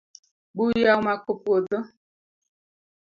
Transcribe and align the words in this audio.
Buya 0.55 0.91
omako 0.99 1.31
puodho 1.43 1.77